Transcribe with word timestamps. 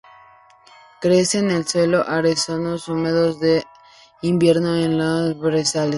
Crece 0.99 1.37
en 1.37 1.63
suelos 1.67 2.09
arenosos 2.09 2.87
húmedos 2.87 3.39
de 3.39 3.63
invierno 4.23 4.75
en 4.75 4.97
los 4.97 5.37
brezales. 5.39 5.89